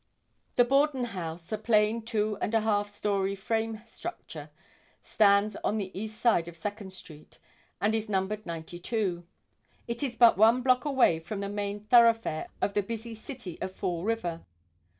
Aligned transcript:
The 0.55 0.65
Borden 0.65 1.03
house, 1.03 1.51
a 1.51 1.59
plain 1.59 2.01
two 2.01 2.35
and 2.41 2.55
a 2.55 2.61
half 2.61 2.89
story 2.89 3.35
frame 3.35 3.83
structure, 3.87 4.49
stands 5.03 5.55
on 5.63 5.77
the 5.77 5.91
east 5.95 6.19
side 6.19 6.47
of 6.47 6.57
Second 6.57 6.91
street 6.91 7.37
and 7.79 7.93
is 7.93 8.09
numbered 8.09 8.43
92. 8.43 9.23
It 9.87 10.01
is 10.01 10.17
but 10.17 10.39
one 10.39 10.63
block 10.63 10.85
away 10.85 11.19
from 11.19 11.39
the 11.41 11.49
main 11.49 11.81
thoroughfare 11.81 12.47
of 12.63 12.73
the 12.73 12.81
busy 12.81 13.13
city 13.13 13.61
of 13.61 13.75
Fall 13.75 14.03
River. 14.03 14.43